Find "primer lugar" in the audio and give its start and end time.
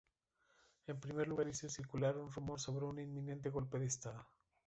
0.99-1.47